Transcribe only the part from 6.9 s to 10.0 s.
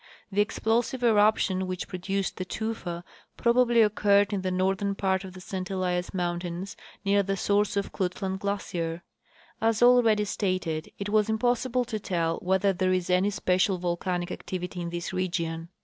near the source of Klutlan glacier. As